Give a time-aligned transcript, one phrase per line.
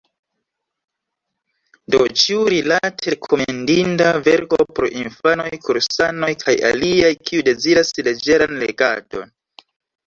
[1.95, 9.35] Do ĉiurilate rekomendinda verko por infanoj, kursanoj, kaj aliaj, kiuj deziras leĝeran legadon.